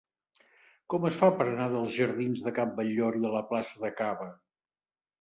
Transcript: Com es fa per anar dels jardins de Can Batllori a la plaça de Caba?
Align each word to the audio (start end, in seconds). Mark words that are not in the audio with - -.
Com 0.93 1.05
es 1.09 1.19
fa 1.19 1.29
per 1.41 1.47
anar 1.51 1.69
dels 1.75 1.95
jardins 1.99 2.43
de 2.49 2.57
Can 2.59 2.75
Batllori 2.83 3.25
a 3.33 3.35
la 3.39 3.47
plaça 3.55 3.87
de 3.89 3.97
Caba? 4.03 4.31